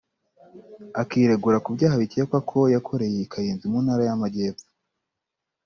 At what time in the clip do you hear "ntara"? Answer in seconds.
3.83-4.03